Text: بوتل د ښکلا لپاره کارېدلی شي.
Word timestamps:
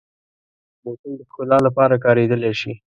بوتل 0.83 1.11
د 1.19 1.21
ښکلا 1.29 1.57
لپاره 1.67 2.01
کارېدلی 2.05 2.53
شي. 2.59 2.71